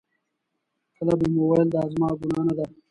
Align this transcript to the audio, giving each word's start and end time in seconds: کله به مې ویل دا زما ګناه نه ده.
کله 0.95 1.13
به 1.19 1.25
مې 1.33 1.41
ویل 1.49 1.67
دا 1.73 1.81
زما 1.91 2.09
ګناه 2.19 2.43
نه 2.47 2.53
ده. 2.57 2.65